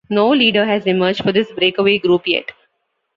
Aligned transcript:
No 0.09 0.29
leader 0.31 0.65
has 0.65 0.87
emerged 0.87 1.21
for 1.21 1.31
this 1.31 1.51
breakaway 1.51 1.99
group 1.99 2.23
yet. 2.25 2.53